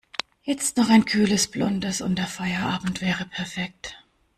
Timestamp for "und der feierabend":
2.01-3.01